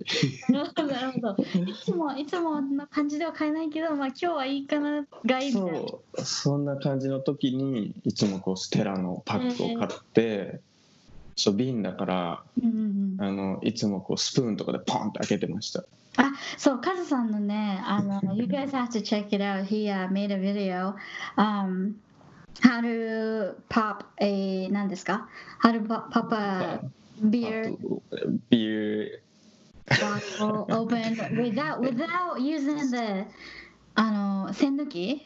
[0.49, 1.35] なるほどなるほど。
[1.43, 5.51] いつもいつもの感じでは買えないけど、まあ今日はいいかながいい。
[5.51, 10.61] そうそんな感じの時にいつもこうステラのパックを買って、
[11.35, 13.25] そう瓶だからうんうんうん。
[13.25, 15.83] あのいつもこうスプーンとかでポンって開けてました
[16.17, 19.65] あ、そう、カズさんのね、あの、You guys have to check it out.
[19.65, 20.93] He、uh, made a video.
[21.37, 21.95] Um,
[22.61, 25.27] how to pop a 何ですか
[25.61, 26.81] ?How to pop, a
[27.21, 27.75] beer
[28.49, 29.23] ビール
[29.87, 33.25] bottle open without without using the
[33.95, 35.23] あの栓抜き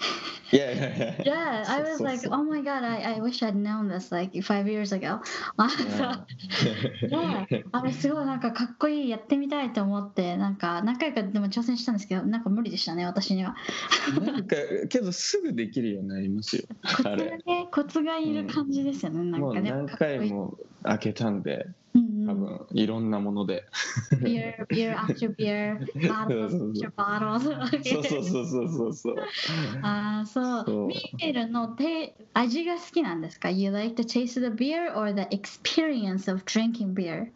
[0.51, 4.13] ？Yeah, yeah, Yeah, I was like, oh my god, I, I wish I'd known this
[4.13, 5.19] like five years ago.
[5.57, 13.55] あそうであれすごいなんかかっこいいやってみたいと思ってなんか何回かでも挑戦したんですけどなんか無理でしたね私には。
[14.21, 14.55] なんか
[14.89, 16.63] けどすぐできるようになりますよ。
[16.83, 19.71] コツがねコツがいる感じですよね、なんかね。
[19.71, 23.64] 何回も開けたんでうんうん多分いろんなもので
[24.22, 25.78] beer beer after beer
[26.28, 29.16] そうそう bottles そう after bottles そうそうそうそうそうそう
[29.82, 37.32] ああそうそうビールのて味が好きなんですか You like the taste of the beer or the experience of drinking beer?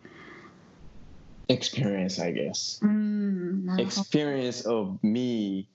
[1.49, 2.85] experience, I guess.
[2.85, 4.03] うん、なるほど。
[4.03, 5.69] Experience of me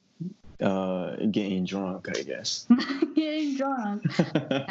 [0.61, 2.67] uh, getting drunk, I guess.
[3.17, 4.03] Getting drunk.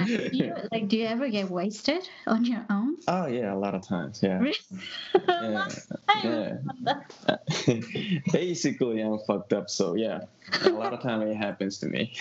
[0.05, 2.97] do you, like, do you ever get wasted on your own?
[3.07, 4.21] oh yeah, a lot of times.
[4.21, 4.39] Yeah.
[4.39, 4.55] Really?
[6.23, 6.57] Yeah.
[7.67, 7.77] yeah.
[8.31, 9.69] Basically, I'm fucked up.
[9.69, 10.21] So yeah,
[10.63, 12.13] a lot of time it happens to me.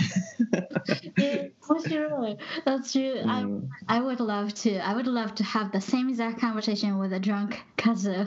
[1.16, 2.37] Yeah, for sure.
[2.64, 3.20] That's true.
[3.24, 3.68] I Mm.
[3.88, 4.79] I would love to.
[4.79, 8.27] I would love to have the same exact conversation with a drunk Kazu.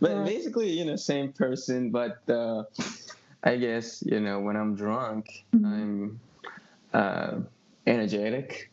[0.00, 1.90] but basically, you know, same person.
[1.90, 2.64] But uh,
[3.43, 5.65] I guess you know, when I'm drunk, Mhm.
[5.65, 6.19] I'm
[6.93, 7.39] uh,
[7.85, 8.71] energetic.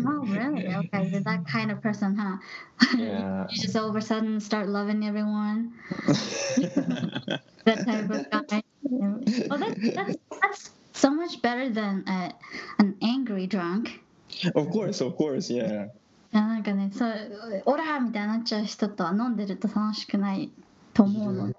[0.00, 0.66] Oh, really?
[0.66, 2.38] Okay, you're that kind of person, huh?
[2.96, 3.46] Yeah.
[3.50, 5.74] you just all of a sudden start loving everyone.
[7.64, 8.62] That type of guy.
[9.50, 12.30] Oh, that, that's that's so much better than uh,
[12.78, 14.00] an angry drunk.
[14.54, 15.90] of course, of course, yeah.
[16.30, 20.50] いやなんかね、そう、オラーみたいになっちゃう人とは飲んでると楽しくない
[20.92, 21.56] と思うので。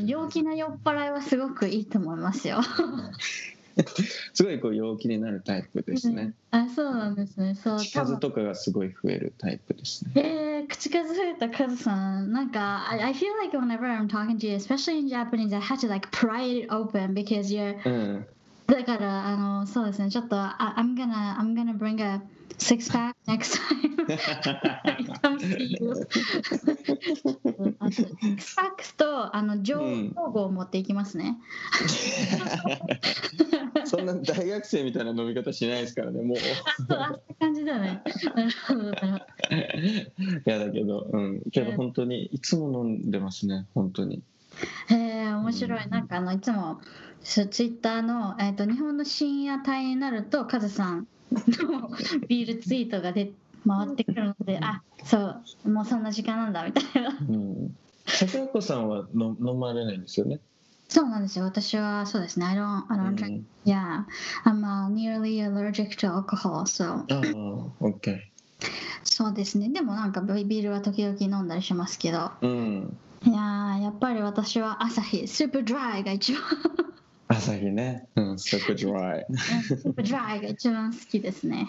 [0.00, 2.60] うん、陽気な酔っ払いはすごくいいと思いますよ。
[4.34, 6.34] すごいこう陽気になるタイプですね。
[6.50, 7.54] あ、そうなんですね。
[7.54, 8.14] そう、多分。
[8.14, 10.12] 数とかがすごい増えるタイプですね。
[10.16, 16.10] えー、口数増えたカズさん、なんか、I, I feel like whenever I'm talking to you, especially in Japanese, I had to like
[16.10, 18.26] pry it open because you're うん。
[18.70, 22.22] だから、あの、そうですね、ちょっと、I, I'm gonna, I'm gonna bring a
[22.58, 23.90] six pack next time
[25.22, 25.94] come you.
[27.78, 31.38] あとシックスパックスと、あの、上うん交互を持っていきますね。
[33.84, 36.38] そんな大学生みたいな飲み方しないですからね、もう。
[36.38, 38.02] そう、あった感じだね。
[40.46, 41.42] いやだけど、うん。
[41.50, 44.22] けど本当に、いつも飲んでますね、本当に。
[44.88, 45.88] へえ、面白い。
[45.88, 46.80] なんか、あの、いつも、
[47.22, 51.90] そうツイッターの、えっ、と、日本の深夜帯になると、カズさんの
[52.28, 53.32] ビールツイートがで
[53.66, 57.10] 回ってくるので、あ、そう、もうそんな時間なんだ、みたいな。
[57.10, 57.76] うん。
[58.06, 60.40] 桜子さんは飲飲まれないんですよね？
[60.88, 61.44] そうなんですよ。
[61.44, 62.46] 私はそうですね。
[62.46, 63.36] I don't, I う don't drink.
[63.38, 64.04] ん、Yeah,
[64.44, 66.62] I'm uh, nearly allergic to alcohol.
[66.62, 68.18] So ああ、OK。
[69.04, 69.68] そうですね。
[69.68, 72.32] でもなんかビビールは時々飲んだりしますけど。
[72.40, 72.96] うん。
[73.24, 76.42] いやー、やっぱり私は朝日、スーパードライが一番、
[77.40, 78.06] 朝日ね。
[78.16, 79.26] うん、スーパードライ。
[79.34, 81.68] スーパードライが一番好きですね。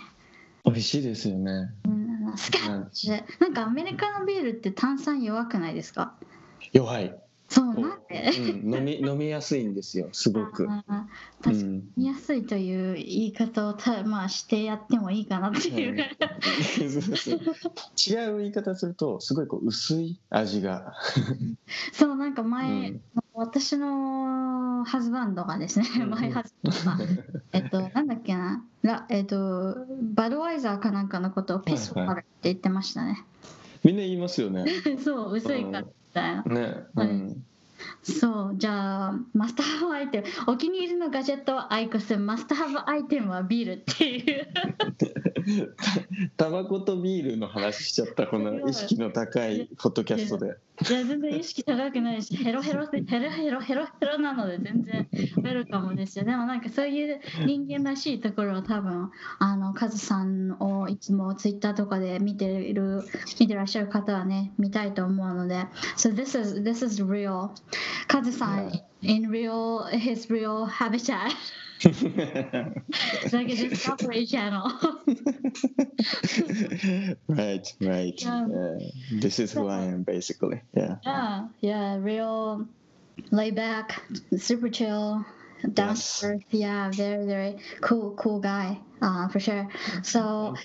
[0.66, 1.70] 美味しいですよね。
[1.86, 1.88] う
[2.34, 3.10] ん、スカッチ。
[3.40, 6.14] なんかアメリカのビールって炭酸弱くないですか？
[6.74, 7.16] 弱い。
[7.52, 8.32] そう、なんで？
[8.64, 10.68] うん、飲み 飲みやすいんですよ、すごく。
[10.68, 10.82] 確
[11.44, 11.84] かにん。
[11.98, 15.98] 見やすいという言い方をた、まあ、してやってもいいかなっていう。
[16.80, 17.40] そうそう
[18.10, 20.94] 違う言い方すると、すごいこう薄い味が。
[21.92, 23.02] そうなんか前、うん
[23.34, 26.54] 私のハズバンドがですね、うん前ハズ
[26.86, 27.12] バンドが、
[27.54, 33.24] えっと、なんだっけな、ラえっと、バドワイザーかなんかのことをピスファルって言ってましたね。
[33.84, 34.65] みんな言いますよね。
[35.04, 36.44] そう、薄いから。
[36.44, 36.86] ね。
[36.96, 37.46] うん。
[38.04, 44.48] そう、じゃあ、マスターハブアイテム、お気に入りのガジェットはアイコス、マスターハブアイテムはビールっていう。
[46.38, 50.58] タバコとビールの話しちゃった、この意識の高いポッドキャストで。
[50.89, 56.26] いや、全然意識高くないし、ヘロヘロで、ヘロヘロヘロヘロなので、全然ウェルカムですよ。
[56.26, 63.04] でもなんかそういう人間らしいところを多分、あの、カズさんをいつもツイッターとかで見ている、
[63.39, 65.67] 見てらっしゃる方はね、見たいと思うので、
[65.98, 67.50] So this is, this is real.
[68.08, 69.16] Kazakhstan yeah.
[69.16, 71.36] in real his real habitat.
[71.84, 74.72] like a Discovery Channel.
[77.28, 78.22] right, right.
[78.22, 78.48] Yeah.
[78.48, 78.78] yeah.
[79.14, 80.62] This is who I am, basically.
[80.76, 80.98] Yeah.
[81.04, 81.98] Yeah, yeah.
[82.00, 82.68] Real,
[83.32, 84.04] laid back,
[84.38, 85.26] super chill,
[85.74, 86.24] down yes.
[86.24, 86.44] earth.
[86.52, 88.78] Yeah, very, very cool, cool guy.
[89.02, 89.68] Uh, for sure.
[90.04, 90.56] So.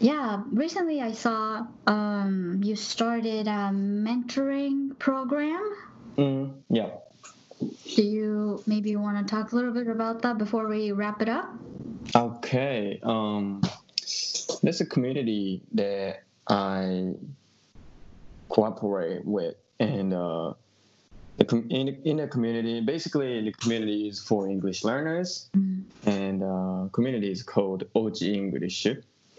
[0.00, 5.62] Yeah, recently I saw um, you started a mentoring program
[6.16, 6.90] Mm, yeah.
[7.96, 11.28] Do you maybe want to talk a little bit about that before we wrap it
[11.28, 11.48] up?
[12.14, 13.00] Okay.
[13.02, 13.62] Um,
[14.62, 17.12] there's a community that I
[18.48, 20.52] cooperate with, and uh,
[21.38, 25.84] the com- in in the community, basically the community is for English learners, Mhm.
[26.06, 28.86] and uh, community is called OG English,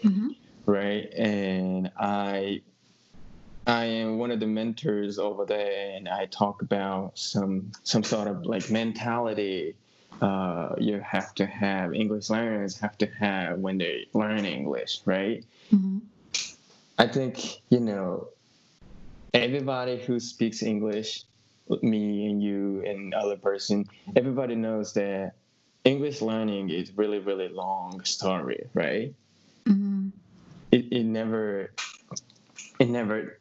[0.04, 0.34] Mhm.
[0.66, 1.12] right?
[1.14, 2.62] And I
[3.66, 8.28] I am one of the mentors over there, and I talk about some some sort
[8.28, 9.74] of like mentality
[10.22, 15.44] uh, you have to have English learners have to have when they learn English, right?
[15.72, 16.00] Mhm.
[16.98, 18.28] I think you know
[19.34, 21.24] everybody who speaks English,
[21.82, 25.34] me and you and other person, everybody knows that
[25.84, 29.12] English learning is really really long story, right?
[29.64, 30.12] Mhm.
[30.70, 31.72] It, it never
[32.78, 33.40] it never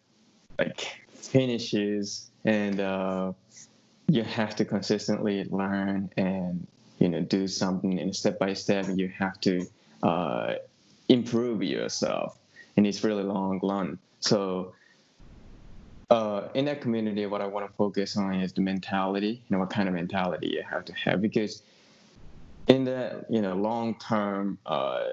[0.60, 3.34] like finishes and uh,
[4.08, 6.66] you have to consistently learn and
[7.00, 9.66] you know do something and step by step you have to
[10.04, 10.54] uh,
[11.10, 12.38] improve yourself
[12.78, 13.98] and it's really long run.
[14.20, 14.74] So
[16.10, 19.60] uh, in that community what i want to focus on is the mentality you know
[19.60, 21.64] what kind of mentality you have to have because
[22.68, 25.04] in that you know long term uh,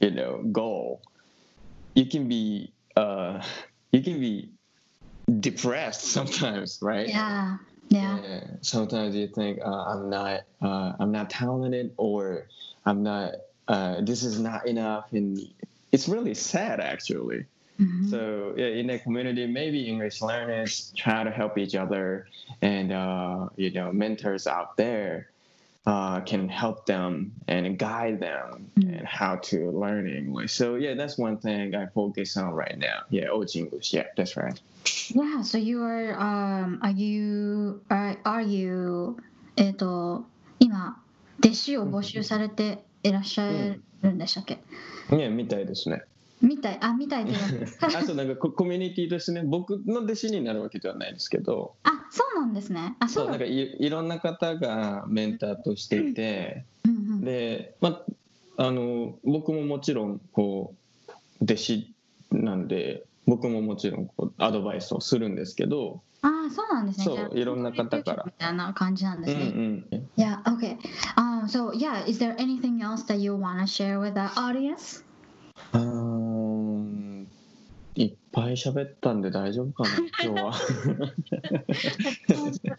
[0.00, 1.02] you know goal
[1.94, 3.42] you can be uh,
[3.92, 4.50] you can be
[5.40, 7.56] depressed sometimes right Yeah.
[7.88, 8.18] Yeah.
[8.22, 8.44] yeah.
[8.62, 12.46] Sometimes you think uh, I'm not uh, I'm not talented or
[12.86, 13.34] I'm not
[13.68, 15.38] uh, this is not enough and
[15.92, 17.44] it's really sad actually.
[17.80, 18.08] Mhm.
[18.10, 22.28] So yeah, in the community, maybe English learners try to help each other,
[22.62, 25.30] and uh, you know, mentors out there
[25.85, 28.99] uh, can help them and guide them Mm.
[28.99, 30.53] and how to learn English.
[30.53, 33.03] So yeah, that's one thing I focus on right now.
[33.09, 33.93] Yeah, OG English.
[33.93, 34.59] Yeah, that's right.
[35.09, 39.17] Yeah, so you are, um, are you, are, are you,
[39.57, 40.25] えっと、
[40.59, 41.01] 今、
[41.39, 44.59] 弟子を募集されていらっしゃるんでしたっけ、
[45.11, 46.03] ね、みたいですね。
[46.41, 52.94] みたい、あ、みたいっていうのあそうなんかココミュニティとしてね僕の弟子になるわけではないですけどあ、 そうなんですね。
[53.00, 53.44] あ、そそううなんだ。
[53.44, 58.02] かいいろんな方がメンターとしていてうんうん、で、ま
[58.56, 60.74] あ、あの僕ももちろんこ
[61.08, 61.12] う
[61.42, 61.94] 弟子
[62.30, 67.04] なんで僕ももちろんこうアドバイスをするんですけど、あ、そうなんですね。
[67.04, 69.98] そういろんな方からみたいな感じなんでうんうすね。
[69.98, 70.76] ん、Yeah, okay.
[71.16, 75.02] Um, so yeah, is there anything else that you want to share with the audience?
[75.72, 76.33] あーいっ
[78.33, 79.89] ぱい喋ったんで大丈夫かな
[80.23, 80.53] 今日は。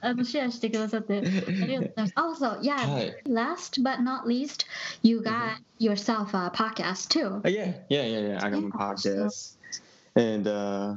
[0.01, 2.13] あのシェアしてくださってありがとうございます。
[2.17, 3.15] Also, yeah, はい。
[3.27, 4.67] last but not least,
[5.03, 7.41] you got yourself a podcast too.
[7.43, 8.45] Uh, yeah, yeah, yeah, yeah.
[8.45, 8.93] I got my Yeah.
[8.95, 9.57] podcast,
[10.15, 10.97] and uh,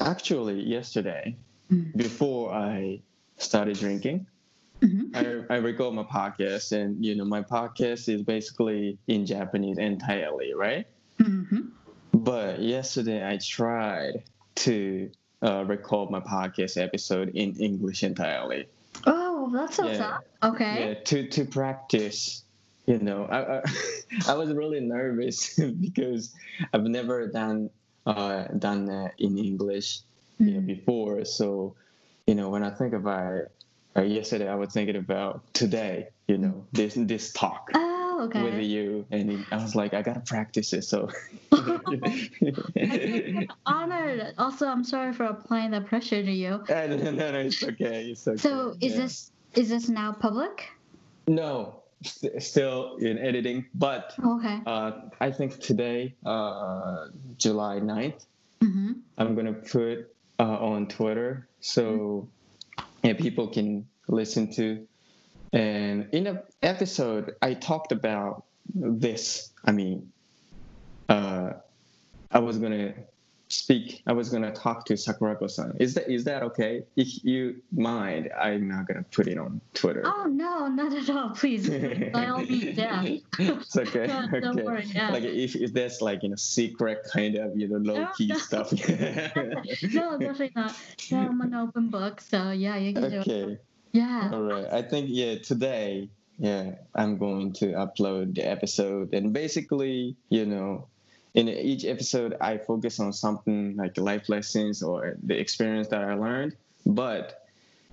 [0.00, 1.36] actually, yesterday,
[1.70, 1.96] Mm.
[1.96, 3.00] before I
[3.38, 4.26] started drinking,
[4.82, 5.14] Mhm.
[5.14, 10.52] I, I record my podcast, and you know, my podcast is basically in Japanese entirely,
[10.54, 10.86] right?
[11.20, 11.68] Mhm.
[12.13, 14.23] But yesterday, I tried
[14.55, 15.11] to
[15.43, 18.67] uh, record my podcast episode in English entirely.
[19.05, 20.15] Oh, that's what's Yeah.
[20.15, 20.53] up.
[20.53, 20.87] Okay.
[20.89, 22.43] Yeah, to to practice.
[22.85, 23.61] You know, I I,
[24.29, 26.33] I was really nervous because
[26.73, 27.69] I've never done
[28.05, 30.01] uh, done that in English
[30.39, 30.65] you know, Mm.
[30.67, 31.25] before.
[31.25, 31.75] So,
[32.25, 33.51] you know, when I think about it,
[33.97, 36.09] uh, yesterday, I was thinking about today.
[36.27, 37.71] You know, this this talk
[38.19, 40.83] Oh, with you, and I was like, I gotta practice it.
[40.83, 41.09] So.
[41.51, 44.33] I'm honored.
[44.37, 46.63] Also, I'm sorry for applying the pressure to you.
[46.69, 48.09] no, no, no, it's okay.
[48.11, 48.37] It's okay.
[48.37, 49.01] So, is Yeah.
[49.01, 50.69] this is this now public?
[51.29, 54.61] no st- still in editing, but Okay.
[54.65, 57.07] uh, I think today, uh,
[57.37, 58.25] July 9th,
[58.63, 58.93] Mm-hmm.
[59.19, 60.09] I'm gonna put
[60.39, 62.27] uh, on Twitter so
[63.03, 64.87] yeah, people can listen to.
[65.57, 68.43] And in an episode, I talked about
[68.75, 69.51] this.
[69.65, 70.11] I mean,
[71.09, 71.53] uh,
[72.31, 72.93] I was gonna
[73.49, 74.03] speak.
[74.05, 75.77] I was gonna talk to Sakurako-san.
[75.79, 76.83] Is that is that okay?
[76.95, 80.03] If you mind, I'm not gonna put it on Twitter.
[80.05, 81.29] Oh no, not at all.
[81.31, 81.67] Please,
[82.11, 83.01] by all means, yeah.
[83.39, 84.07] it's okay.
[84.07, 84.39] Yeah, okay.
[84.39, 85.09] don't worry, yeah.
[85.09, 88.35] Like if, if there's like you know secret kind of you know low key No,
[88.35, 88.39] no.
[88.39, 88.71] stuff.
[88.73, 90.75] no, definitely not.
[91.11, 93.63] I'm an open book, so yeah, you can do it.
[93.91, 94.29] Yeah.
[94.33, 94.65] All right.
[94.71, 96.09] I think yeah today
[96.39, 100.87] yeah I'm going to upload the episode and basically you know
[101.33, 106.13] in each episode I focus on something like life lessons or the experience that I
[106.15, 106.55] learned.
[106.85, 107.43] But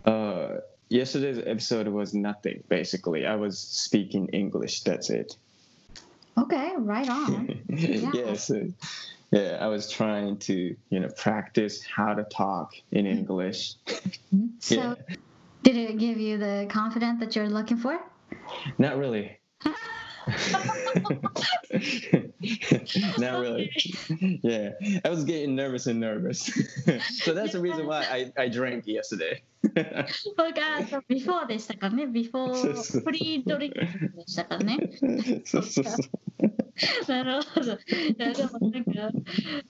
[0.05, 3.27] uh, yesterday's episode was nothing basically.
[3.27, 4.83] I was speaking English.
[4.83, 5.37] That's it.
[6.39, 7.61] Okay, right on.
[7.69, 8.11] Yeah.
[8.15, 8.51] yes.
[9.31, 13.19] Yeah, I was trying to, you know, practice how to talk in Mm-hmm.
[13.19, 13.75] English.
[14.61, 14.95] So, Yeah.
[15.64, 18.00] did it give you the confidence that you're looking for?
[18.78, 19.40] Not really.
[23.18, 23.72] Not really.
[24.44, 24.72] Yeah,
[25.04, 26.46] I was getting nervous and nervous.
[27.24, 29.44] so that's the reason why I, I drank yesterday.
[30.38, 34.78] 僕はそう before でしたからね、before プリドリンクでしたからね。
[35.46, 36.63] そうそうそう
[37.09, 37.73] なるほど。
[37.73, 37.77] い
[38.19, 39.11] やでもなんか、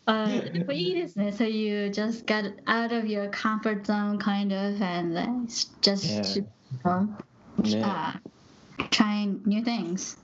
[0.06, 1.28] あでもいいですね。
[1.28, 5.26] So you just got out of your comfort zone kind of and uh,
[5.80, 6.44] just Yeah.
[6.84, 7.16] um,
[7.62, 8.20] ね uh,
[8.90, 10.18] trying new things.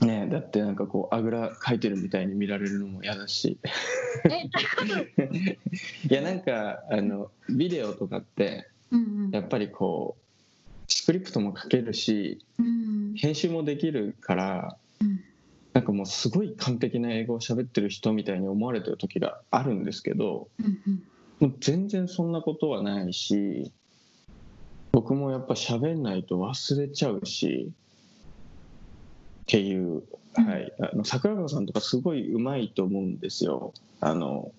[0.00, 3.58] ねだってなんかこうあぐらかいてるみたいに見られるのも嫌だし
[4.24, 4.48] え、
[6.10, 15.20] いやなんかあのビデオとかってうんやっぱりこうスクリプトも書けるしうん編集もできるからうん
[15.72, 20.48] なんかもうすごい完璧な英語を喋ってる人みたいに思われてる時があるんですけど
[21.40, 23.72] もう全然そんなことはないし
[24.92, 27.72] 僕もやっぱ喋んないと忘れちゃうし
[29.42, 30.02] っていう、
[30.34, 33.72] はい、あの桜川さんとかすごいうまいと思うんですよ。
[34.00, 34.52] あの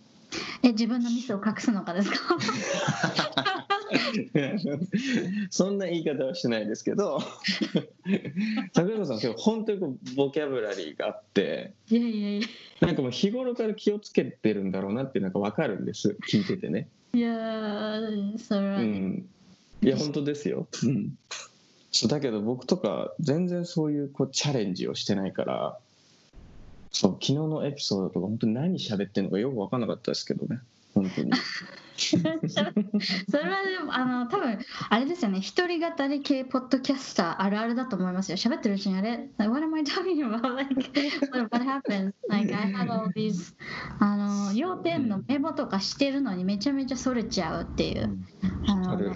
[0.64, 2.18] え自分のミスを隠すのかですか？
[5.50, 7.20] そんな言い方はしないですけど
[8.74, 12.48] 桜川さん今日本当にこうボキャブラリーがあっていやいや
[12.82, 16.88] なんかもう日頃から気をつけてるんだろうなってなんか分かるんです聞いててね。
[17.14, 19.30] いやーそれはね、うん、
[19.84, 21.16] いや本当ですよ、うん、
[21.92, 25.78] そうだけど僕とか全然そういうこうチャレンジをしてないから
[26.92, 30.60] そう昨日のエピソードとか本当に何喋ってんのかよく分かんなかったですけどね
[30.94, 31.32] 本当に。
[31.96, 35.40] それはでもあの多分あれですよね。
[35.42, 38.38] 一人語り系ポッドキャスターあるあるだと思いますよ。
[38.38, 40.56] 喋ってるうちにあれ What am I talking about?
[40.56, 40.74] Like,
[41.52, 42.14] what, happens?
[42.30, 43.56] Like, I have all these
[44.00, 48.18] あの要点のメモとかしてるのにめちゃめちゃそれちゃうっていう。
[48.68, 49.16] あの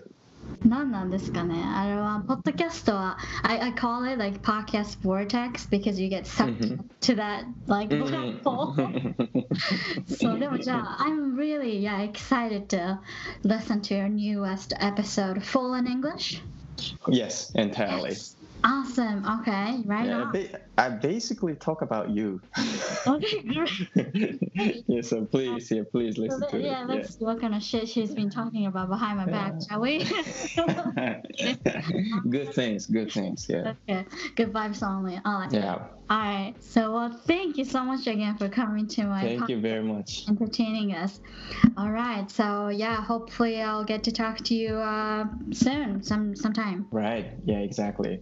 [0.64, 6.78] 何なんですかねあれはポッドキャストは I, I call it like podcast vortex because you get sucked Mhm.
[7.00, 8.74] to that like うん black hole
[10.06, 12.98] そうでもじゃあ I'm really yeah excited to
[13.44, 16.40] listen to your newest episode full in English
[17.08, 18.14] yes entirely
[18.63, 19.25] awesome.
[19.41, 20.47] Okay right yeah, on.
[20.77, 22.41] I basically talk about you.
[23.05, 24.83] Okay great.
[24.87, 27.63] Yeah so please yeah please listen let- to yeah it let's see what kind of
[27.63, 29.59] shit she's been talking about behind my back Yeah.
[29.67, 29.99] shall we?
[32.29, 33.73] Good things good things yeah.
[33.87, 34.05] Okay
[34.35, 35.19] good vibes only.
[35.25, 35.51] All right.
[35.53, 35.87] Yeah.
[36.09, 36.53] All right.
[36.61, 40.23] So, well, thank you so much again for coming to my thank you very much.
[40.29, 41.19] entertaining us.
[41.75, 42.29] All right.
[42.31, 46.87] So, yeah, hopefully I'll get to talk to you uh, soon, some sometime.
[46.91, 47.33] right.
[47.43, 48.21] Yeah exactly